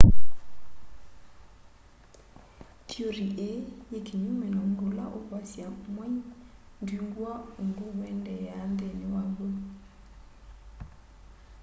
theory 2.87 3.27
ii 3.47 3.57
yi 3.91 3.99
kinyume 4.07 4.47
na 4.53 4.59
undu 4.65 4.83
ula 4.89 5.05
ukwasya 5.17 5.65
mwai 5.93 6.15
ndwingwa 6.81 7.33
undu 7.61 7.83
uendeea 7.97 8.59
nthini 8.71 9.05
waw'o 9.13 9.47